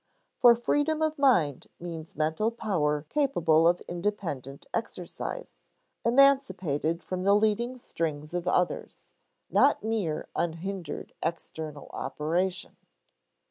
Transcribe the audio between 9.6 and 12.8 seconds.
mere unhindered external operation.